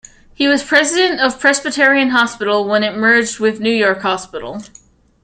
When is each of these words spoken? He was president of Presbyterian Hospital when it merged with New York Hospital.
He 0.33 0.47
was 0.47 0.63
president 0.63 1.19
of 1.21 1.39
Presbyterian 1.39 2.09
Hospital 2.09 2.65
when 2.67 2.81
it 2.81 2.97
merged 2.97 3.39
with 3.39 3.59
New 3.59 3.69
York 3.69 4.01
Hospital. 4.01 4.63